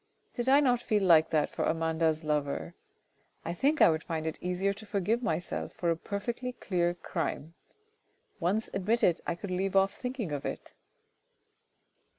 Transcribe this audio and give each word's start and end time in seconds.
Did 0.33 0.49
I 0.49 0.61
not 0.61 0.81
feel 0.81 1.03
like 1.03 1.29
that 1.29 1.51
for 1.51 1.63
Amanda's 1.63 2.23
lover! 2.23 2.73
I 3.45 3.53
think 3.53 3.79
I 3.83 3.89
would 3.91 4.01
find 4.03 4.25
it 4.25 4.41
easier 4.41 4.73
to 4.73 4.85
forgive 4.87 5.21
myself 5.21 5.73
for 5.73 5.91
a 5.91 5.95
perfectly 5.95 6.53
clear 6.53 6.95
crime; 6.95 7.53
once 8.39 8.67
admitted, 8.73 9.21
I 9.27 9.35
could 9.35 9.51
leave 9.51 9.75
off 9.75 9.93
thinking 9.93 10.31
of 10.31 10.43
it. 10.43 10.73